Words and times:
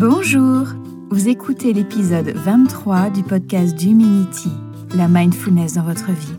Bonjour, 0.00 0.66
vous 1.10 1.28
écoutez 1.28 1.74
l'épisode 1.74 2.30
23 2.34 3.10
du 3.10 3.22
podcast 3.22 3.76
d'Humanity, 3.76 4.48
la 4.96 5.08
mindfulness 5.08 5.74
dans 5.74 5.82
votre 5.82 6.10
vie. 6.10 6.36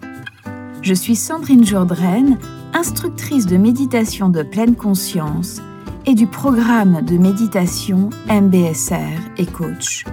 Je 0.81 0.95
suis 0.95 1.15
Sandrine 1.15 1.63
Jourdraine, 1.63 2.39
instructrice 2.73 3.45
de 3.45 3.57
méditation 3.57 4.29
de 4.29 4.41
pleine 4.41 4.75
conscience 4.75 5.61
et 6.07 6.15
du 6.15 6.25
programme 6.25 7.05
de 7.05 7.19
méditation 7.19 8.09
MBSR 8.31 9.19
et 9.37 9.45
coach. 9.45 10.05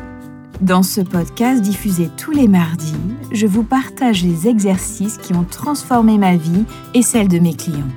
Dans 0.61 0.83
ce 0.83 1.01
podcast 1.01 1.63
diffusé 1.63 2.11
tous 2.19 2.33
les 2.33 2.49
mardis, 2.49 2.93
je 3.33 3.47
vous 3.47 3.65
partage 3.65 4.25
les 4.25 4.47
exercices 4.47 5.17
qui 5.17 5.33
ont 5.33 5.47
transformé 5.51 6.19
ma 6.19 6.37
vie 6.37 6.67
et 6.93 7.01
celle 7.01 7.29
de 7.29 7.39
mes 7.39 7.55
clients. 7.55 7.89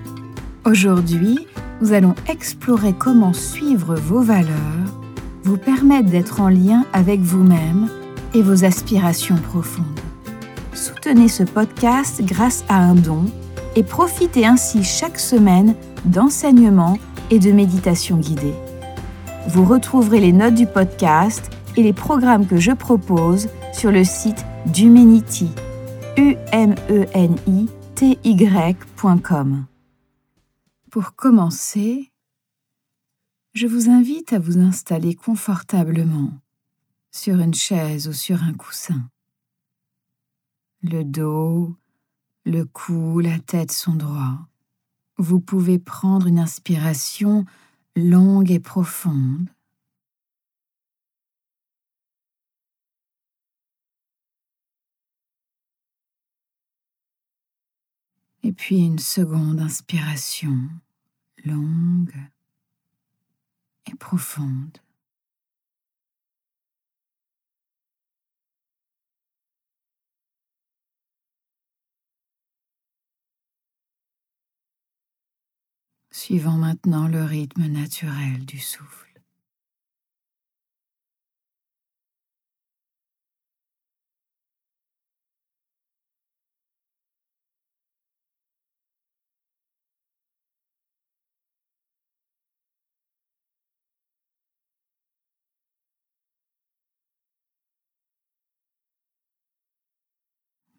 Aujourd'hui, 0.63 1.45
nous 1.81 1.91
allons 1.91 2.15
explorer 2.29 2.93
comment 2.93 3.33
suivre 3.33 3.95
vos 3.95 4.21
valeurs 4.21 5.00
vous 5.43 5.57
permettre 5.57 6.09
d'être 6.09 6.41
en 6.41 6.49
lien 6.49 6.85
avec 6.93 7.19
vous-même 7.19 7.89
et 8.33 8.41
vos 8.41 8.63
aspirations 8.63 9.37
profondes. 9.37 9.99
Soutenez 10.73 11.27
ce 11.27 11.43
podcast 11.43 12.21
grâce 12.23 12.63
à 12.69 12.77
un 12.77 12.95
don 12.95 13.25
et 13.75 13.83
profitez 13.83 14.45
ainsi 14.45 14.83
chaque 14.83 15.19
semaine 15.19 15.75
d'enseignements 16.05 16.97
et 17.29 17.39
de 17.39 17.51
méditations 17.51 18.17
guidées. 18.17 18.53
Vous 19.47 19.65
retrouverez 19.65 20.19
les 20.19 20.33
notes 20.33 20.55
du 20.55 20.67
podcast 20.67 21.49
et 21.77 21.83
les 21.83 21.93
programmes 21.93 22.45
que 22.45 22.57
je 22.57 22.71
propose 22.71 23.49
sur 23.73 23.91
le 23.91 24.03
site 24.03 24.45
d'Humanity, 24.67 25.49
u 26.17 26.35
m 26.51 26.75
e 26.89 27.05
n 27.13 27.35
i 27.47 27.67
t 27.95 28.19
y.com. 28.23 29.65
Pour 30.91 31.15
commencer, 31.15 32.10
je 33.53 33.67
vous 33.67 33.89
invite 33.89 34.31
à 34.33 34.39
vous 34.39 34.59
installer 34.59 35.13
confortablement 35.13 36.39
sur 37.11 37.39
une 37.39 37.53
chaise 37.53 38.07
ou 38.07 38.13
sur 38.13 38.43
un 38.43 38.53
coussin. 38.53 39.09
Le 40.81 41.03
dos, 41.03 41.75
le 42.45 42.63
cou, 42.63 43.19
la 43.19 43.39
tête 43.39 43.71
sont 43.71 43.95
droits. 43.95 44.47
Vous 45.17 45.41
pouvez 45.41 45.77
prendre 45.79 46.27
une 46.27 46.39
inspiration 46.39 47.45
longue 47.95 48.51
et 48.51 48.59
profonde. 48.59 49.49
Et 58.43 58.53
puis 58.53 58.77
une 58.77 58.97
seconde 58.97 59.59
inspiration 59.59 60.57
longue 61.45 62.15
profonde. 63.95 64.77
Suivant 76.13 76.57
maintenant 76.57 77.07
le 77.07 77.23
rythme 77.23 77.67
naturel 77.67 78.45
du 78.45 78.59
souffle. 78.59 79.10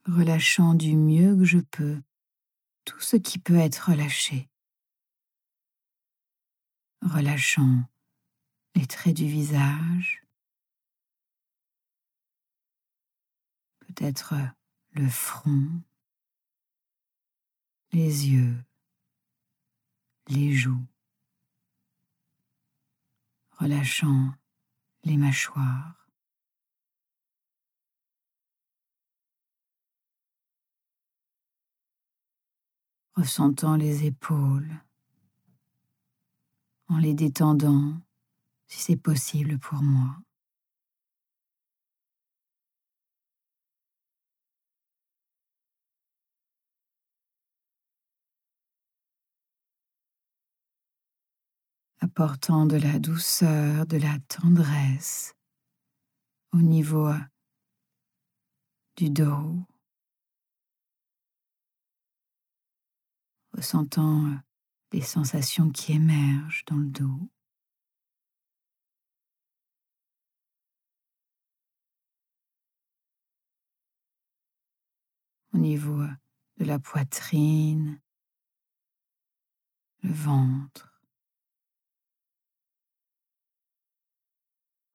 Relâchant 0.06 0.74
du 0.74 0.96
mieux 0.96 1.36
que 1.36 1.44
je 1.44 1.58
peux 1.58 2.02
tout 2.84 3.00
ce 3.00 3.16
qui 3.16 3.38
peut 3.38 3.58
être 3.58 3.90
relâché, 3.90 4.48
relâchant 7.02 7.84
les 8.74 8.86
traits 8.86 9.16
du 9.16 9.26
visage, 9.26 10.24
peut-être 13.80 14.34
le 14.92 15.08
front, 15.08 15.82
les 17.92 18.28
yeux, 18.28 18.56
les 20.28 20.52
joues, 20.52 20.86
relâchant 23.52 24.34
les 25.04 25.16
mâchoires, 25.16 26.01
ressentant 33.14 33.76
les 33.76 34.06
épaules, 34.06 34.70
en 36.88 36.98
les 36.98 37.14
détendant 37.14 37.94
si 38.68 38.80
c'est 38.80 38.96
possible 38.96 39.58
pour 39.58 39.82
moi. 39.82 40.16
apportant 52.02 52.66
de 52.66 52.76
la 52.76 52.98
douceur, 52.98 53.86
de 53.86 53.96
la 53.96 54.18
tendresse 54.28 55.34
au 56.52 56.58
niveau 56.58 57.10
du 58.96 59.08
dos, 59.08 59.64
ressentant 63.62 64.26
euh, 64.26 64.36
les 64.90 65.02
sensations 65.02 65.70
qui 65.70 65.92
émergent 65.92 66.64
dans 66.66 66.78
le 66.78 66.86
dos. 66.86 67.30
Au 75.54 75.58
niveau 75.58 76.00
euh, 76.00 76.08
de 76.56 76.64
la 76.64 76.80
poitrine, 76.80 78.00
le 80.02 80.12
ventre, 80.12 81.00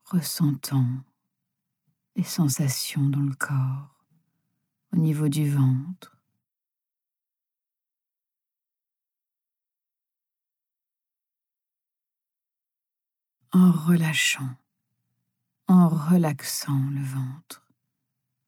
ressentant 0.03 1.05
les 2.17 2.23
sensations 2.23 3.07
dans 3.07 3.22
le 3.22 3.35
corps, 3.35 4.03
au 4.91 4.97
niveau 4.97 5.29
du 5.29 5.49
ventre. 5.49 6.16
En 13.52 13.72
relâchant, 13.72 14.56
en 15.68 15.90
relaxant 15.90 16.90
le 16.91 17.03
ventre 17.03 17.68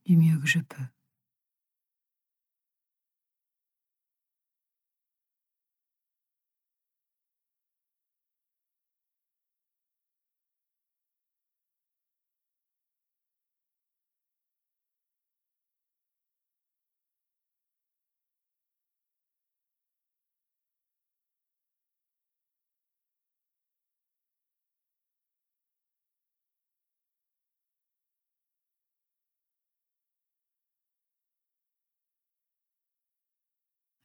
du 0.06 0.18
mieux 0.18 0.38
que 0.40 0.48
je 0.48 0.60
peux. 0.60 0.84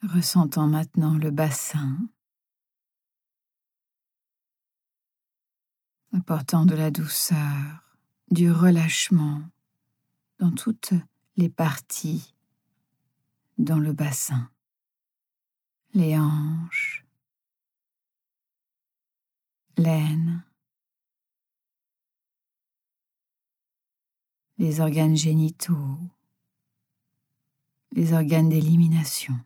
Ressentant 0.06 0.66
maintenant 0.66 1.16
le 1.16 1.30
bassin, 1.30 1.96
apportant 6.12 6.66
de 6.66 6.74
la 6.74 6.90
douceur, 6.90 7.98
du 8.30 8.50
relâchement 8.50 9.42
dans 10.38 10.52
toutes 10.52 10.94
les 11.36 11.48
parties 11.48 12.34
dans 13.58 13.78
le 13.78 13.92
bassin, 13.92 14.50
les 15.92 16.18
hanches, 16.18 17.04
l'aine, 19.76 20.44
les 24.58 24.80
organes 24.80 25.16
génitaux, 25.16 25.98
les 27.92 28.12
organes 28.12 28.48
d'élimination. 28.48 29.38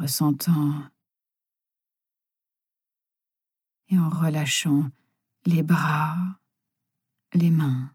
Ressentant 0.00 0.82
et 3.88 3.98
en 3.98 4.08
relâchant 4.08 4.90
les 5.44 5.62
bras, 5.62 6.16
les 7.34 7.50
mains. 7.50 7.94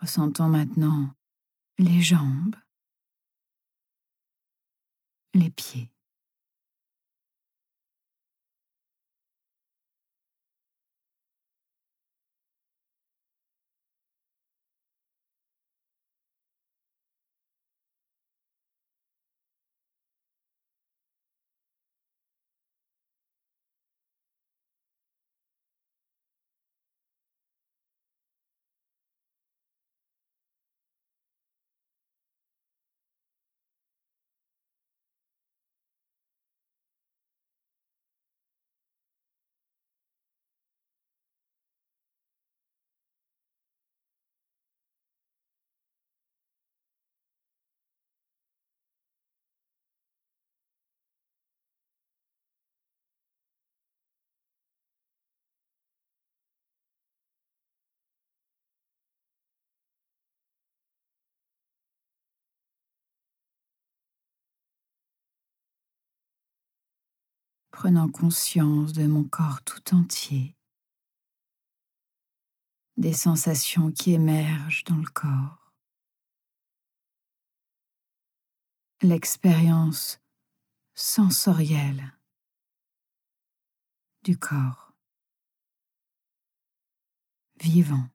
Ressentant 0.00 0.48
maintenant 0.48 1.12
les 1.78 2.02
jambes, 2.02 2.54
les 5.34 5.50
pieds. 5.50 5.90
Prenant 67.78 68.08
conscience 68.08 68.92
de 68.92 69.06
mon 69.06 69.22
corps 69.22 69.62
tout 69.62 69.94
entier, 69.94 70.56
des 72.96 73.12
sensations 73.12 73.92
qui 73.92 74.14
émergent 74.14 74.82
dans 74.82 74.96
le 74.96 75.06
corps, 75.06 75.72
l'expérience 79.00 80.18
sensorielle 80.96 82.18
du 84.24 84.36
corps 84.36 84.92
vivant, 87.60 88.08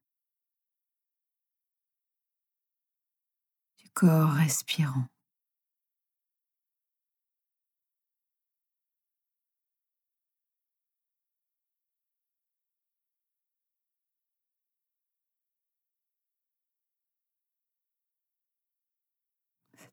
du 3.77 3.89
corps 3.91 4.33
respirant. 4.33 5.07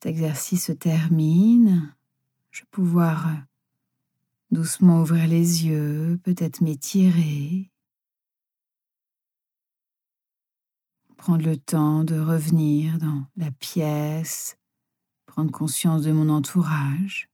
Cet 0.02 0.12
exercice 0.12 0.64
se 0.64 0.73
termine. 0.73 1.94
Je 2.50 2.62
vais 2.62 2.69
pouvoir 2.70 3.29
doucement 4.50 5.02
ouvrir 5.02 5.29
les 5.29 5.67
yeux, 5.67 6.19
peut-être 6.25 6.62
m'étirer. 6.62 7.70
Prendre 11.19 11.44
le 11.44 11.58
temps 11.58 12.02
de 12.02 12.19
revenir 12.19 12.97
dans 12.97 13.26
la 13.37 13.50
pièce, 13.50 14.56
prendre 15.26 15.50
conscience 15.50 16.00
de 16.00 16.12
mon 16.12 16.31
entourage. 16.31 17.29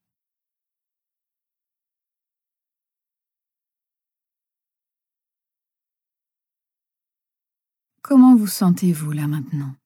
Comment 8.02 8.34
vous 8.34 8.48
sentez-vous 8.48 9.12
là 9.12 9.28
maintenant? 9.28 9.76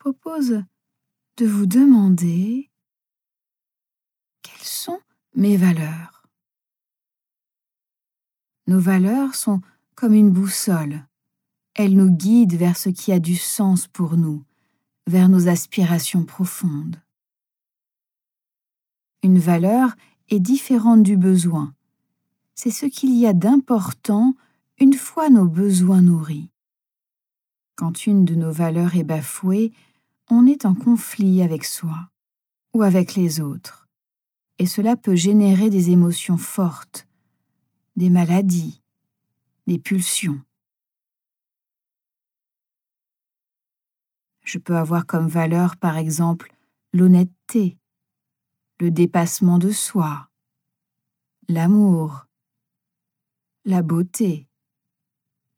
Propose 0.00 0.64
de 1.36 1.46
vous 1.46 1.66
demander 1.66 2.70
quelles 4.42 4.66
sont 4.66 4.98
mes 5.34 5.58
valeurs. 5.58 6.26
Nos 8.66 8.80
valeurs 8.80 9.34
sont 9.34 9.60
comme 9.96 10.14
une 10.14 10.30
boussole. 10.30 11.06
Elles 11.74 11.94
nous 11.94 12.10
guident 12.10 12.54
vers 12.54 12.78
ce 12.78 12.88
qui 12.88 13.12
a 13.12 13.18
du 13.18 13.36
sens 13.36 13.88
pour 13.88 14.16
nous, 14.16 14.42
vers 15.06 15.28
nos 15.28 15.48
aspirations 15.48 16.24
profondes. 16.24 16.96
Une 19.22 19.38
valeur 19.38 19.94
est 20.30 20.40
différente 20.40 21.02
du 21.02 21.18
besoin. 21.18 21.74
C'est 22.54 22.70
ce 22.70 22.86
qu'il 22.86 23.14
y 23.18 23.26
a 23.26 23.34
d'important 23.34 24.34
une 24.78 24.94
fois 24.94 25.28
nos 25.28 25.46
besoins 25.46 26.00
nourris. 26.00 26.48
Quand 27.76 28.06
une 28.06 28.24
de 28.24 28.34
nos 28.34 28.52
valeurs 28.52 28.96
est 28.96 29.04
bafouée, 29.04 29.72
on 30.30 30.46
est 30.46 30.64
en 30.64 30.74
conflit 30.74 31.42
avec 31.42 31.64
soi 31.64 32.10
ou 32.72 32.82
avec 32.82 33.14
les 33.14 33.40
autres, 33.40 33.88
et 34.58 34.66
cela 34.66 34.96
peut 34.96 35.16
générer 35.16 35.70
des 35.70 35.90
émotions 35.90 36.36
fortes, 36.36 37.08
des 37.96 38.10
maladies, 38.10 38.82
des 39.66 39.78
pulsions. 39.78 40.40
Je 44.44 44.58
peux 44.58 44.76
avoir 44.76 45.06
comme 45.06 45.28
valeur, 45.28 45.76
par 45.76 45.96
exemple, 45.96 46.54
l'honnêteté, 46.92 47.78
le 48.80 48.90
dépassement 48.90 49.58
de 49.58 49.70
soi, 49.70 50.28
l'amour, 51.48 52.26
la 53.64 53.82
beauté, 53.82 54.48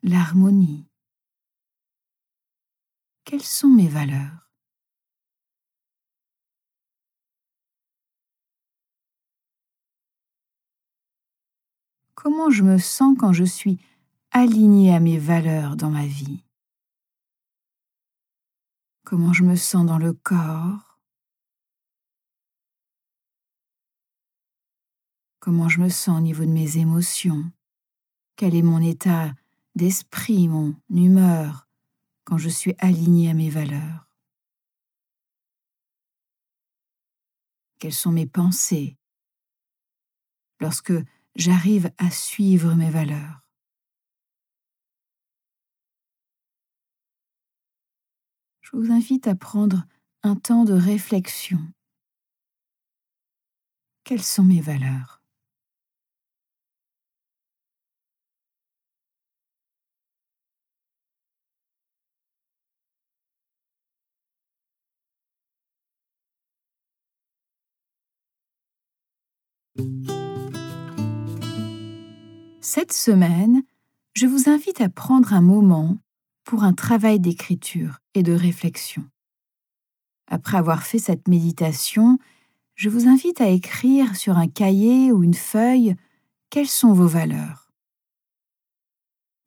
l'harmonie. 0.02 0.88
Quelles 3.24 3.42
sont 3.42 3.68
mes 3.68 3.88
valeurs? 3.88 4.51
Comment 12.14 12.50
je 12.50 12.62
me 12.62 12.78
sens 12.78 13.16
quand 13.18 13.32
je 13.32 13.44
suis 13.44 13.78
alignée 14.30 14.94
à 14.94 15.00
mes 15.00 15.18
valeurs 15.18 15.76
dans 15.76 15.90
ma 15.90 16.06
vie. 16.06 16.44
Comment 19.04 19.32
je 19.32 19.42
me 19.42 19.56
sens 19.56 19.84
dans 19.84 19.98
le 19.98 20.12
corps. 20.12 20.98
Comment 25.40 25.68
je 25.68 25.80
me 25.80 25.88
sens 25.88 26.18
au 26.18 26.22
niveau 26.22 26.44
de 26.44 26.50
mes 26.50 26.78
émotions. 26.78 27.50
Quel 28.36 28.54
est 28.54 28.62
mon 28.62 28.80
état 28.80 29.32
d'esprit, 29.74 30.48
mon 30.48 30.74
humeur 30.90 31.68
quand 32.24 32.38
je 32.38 32.48
suis 32.48 32.74
alignée 32.78 33.30
à 33.30 33.34
mes 33.34 33.50
valeurs. 33.50 34.06
Quelles 37.78 37.92
sont 37.92 38.12
mes 38.12 38.26
pensées 38.26 38.96
lorsque 40.60 40.92
j'arrive 41.34 41.90
à 41.98 42.10
suivre 42.10 42.74
mes 42.74 42.90
valeurs. 42.90 43.40
Je 48.60 48.76
vous 48.76 48.92
invite 48.92 49.26
à 49.26 49.34
prendre 49.34 49.84
un 50.22 50.36
temps 50.36 50.64
de 50.64 50.72
réflexion. 50.72 51.58
Quelles 54.04 54.22
sont 54.22 54.44
mes 54.44 54.60
valeurs? 54.60 55.21
Cette 72.74 72.94
semaine, 72.94 73.64
je 74.14 74.26
vous 74.26 74.48
invite 74.48 74.80
à 74.80 74.88
prendre 74.88 75.34
un 75.34 75.42
moment 75.42 75.98
pour 76.42 76.64
un 76.64 76.72
travail 76.72 77.20
d'écriture 77.20 77.98
et 78.14 78.22
de 78.22 78.32
réflexion. 78.32 79.04
Après 80.26 80.56
avoir 80.56 80.82
fait 80.82 80.98
cette 80.98 81.28
méditation, 81.28 82.18
je 82.74 82.88
vous 82.88 83.08
invite 83.08 83.42
à 83.42 83.48
écrire 83.48 84.16
sur 84.16 84.38
un 84.38 84.48
cahier 84.48 85.12
ou 85.12 85.22
une 85.22 85.34
feuille 85.34 85.96
quelles 86.48 86.66
sont 86.66 86.94
vos 86.94 87.06
valeurs. 87.06 87.70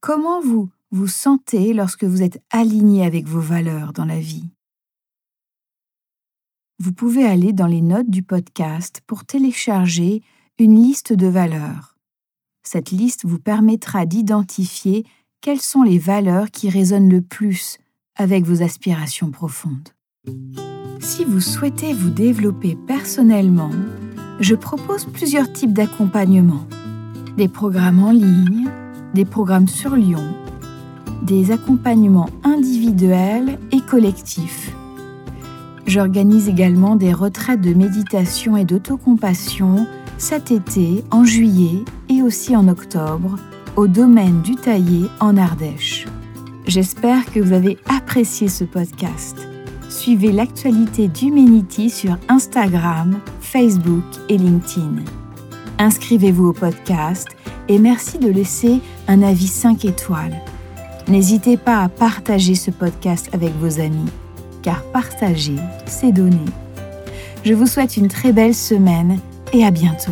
Comment 0.02 0.40
vous 0.40 0.70
vous 0.92 1.08
sentez 1.08 1.74
lorsque 1.74 2.04
vous 2.04 2.22
êtes 2.22 2.44
aligné 2.52 3.04
avec 3.04 3.26
vos 3.26 3.42
valeurs 3.42 3.92
dans 3.92 4.06
la 4.06 4.20
vie? 4.20 4.52
Vous 6.78 6.94
pouvez 6.94 7.26
aller 7.26 7.54
dans 7.54 7.66
les 7.66 7.82
notes 7.82 8.12
du 8.12 8.22
podcast 8.22 9.02
pour 9.08 9.26
télécharger 9.26 10.22
une 10.60 10.76
liste 10.76 11.12
de 11.12 11.26
valeurs. 11.26 11.95
Cette 12.66 12.90
liste 12.90 13.26
vous 13.26 13.38
permettra 13.38 14.08
d'identifier 14.08 15.06
quelles 15.40 15.62
sont 15.62 15.84
les 15.84 16.00
valeurs 16.00 16.50
qui 16.50 16.68
résonnent 16.68 17.10
le 17.10 17.22
plus 17.22 17.78
avec 18.16 18.44
vos 18.44 18.64
aspirations 18.64 19.30
profondes. 19.30 19.90
Si 21.00 21.24
vous 21.24 21.42
souhaitez 21.42 21.94
vous 21.94 22.10
développer 22.10 22.76
personnellement, 22.88 23.70
je 24.40 24.56
propose 24.56 25.06
plusieurs 25.06 25.54
types 25.54 25.74
d'accompagnement. 25.74 26.66
Des 27.38 27.48
programmes 27.48 28.04
en 28.04 28.12
ligne, 28.12 28.68
des 29.14 29.26
programmes 29.26 29.68
sur 29.68 29.96
Lyon, 29.96 30.26
des 31.22 31.52
accompagnements 31.52 32.30
individuels 32.44 33.60
et 33.72 33.82
collectifs. 33.82 34.72
J'organise 35.86 36.50
également 36.50 36.96
des 36.96 37.14
retraites 37.14 37.62
de 37.62 37.76
méditation 37.76 38.58
et 38.58 38.66
d'autocompassion 38.66 39.86
cet 40.18 40.52
été, 40.52 41.04
en 41.12 41.24
juillet 41.24 41.84
et 42.10 42.22
aussi 42.22 42.56
en 42.56 42.68
octobre, 42.68 43.38
au 43.76 43.88
domaine 43.88 44.42
du 44.42 44.56
Taillé 44.56 45.08
en 45.20 45.38
Ardèche. 45.38 46.06
J'espère 46.66 47.26
que 47.32 47.40
vous 47.40 47.54
avez 47.54 47.78
apprécié 47.90 48.48
ce 48.48 48.64
podcast 48.64 49.48
suivez 49.96 50.32
l'actualité 50.32 51.08
d'Humanity 51.08 51.90
sur 51.90 52.18
Instagram, 52.28 53.20
Facebook 53.40 54.04
et 54.30 54.38
LinkedIn. 54.38 55.04
Inscrivez-vous 55.80 56.50
au 56.50 56.54
podcast 56.54 57.28
et 57.70 57.80
merci 57.80 58.20
de 58.20 58.30
laisser 58.30 58.82
un 59.08 59.24
avis 59.24 59.48
5 59.48 59.86
étoiles. 59.86 60.36
N'hésitez 61.08 61.58
pas 61.58 61.80
à 61.80 61.90
partager 61.90 62.56
ce 62.56 62.72
podcast 62.72 63.30
avec 63.34 63.52
vos 63.60 63.80
amis, 63.80 64.12
car 64.62 64.84
partager, 64.92 65.58
c'est 65.86 66.12
donner. 66.12 66.46
Je 67.44 67.54
vous 67.54 67.68
souhaite 67.68 67.98
une 67.98 68.08
très 68.08 68.32
belle 68.32 68.56
semaine 68.56 69.20
et 69.56 69.66
à 69.66 69.72
bientôt. 69.72 70.12